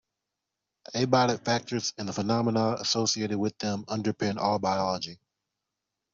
[0.95, 5.19] Abiotic factors and the phenomena associated with them underpin all biology.